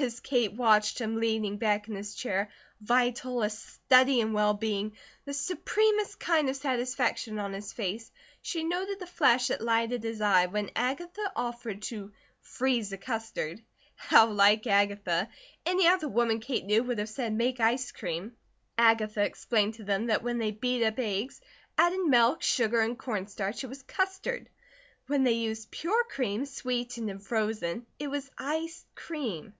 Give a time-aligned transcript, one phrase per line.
[0.00, 4.96] As Kate watched him leaning back in his chair, vital, a study in well being,
[5.24, 10.20] the supremest kind of satisfaction on his face, she noted the flash that lighted his
[10.20, 12.12] eye when Agatha offered to
[12.42, 13.60] "freeze a custard."
[13.96, 15.30] How like Agatha!
[15.66, 18.36] Any other woman Kate knew would have said, "make ice cream."
[18.76, 21.40] Agatha explained to them that when they beat up eggs,
[21.76, 24.48] added milk, sugar, and corn starch it was custard.
[25.08, 29.54] When they used pure cream, sweetened and frozen, it was iced cream.